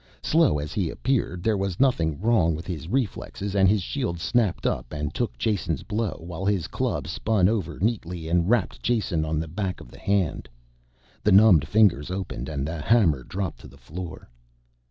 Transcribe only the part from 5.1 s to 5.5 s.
took